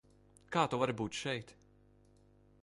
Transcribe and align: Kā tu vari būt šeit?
Kā 0.55 0.63
tu 0.71 0.79
vari 0.83 0.95
būt 1.01 1.19
šeit? 1.19 1.55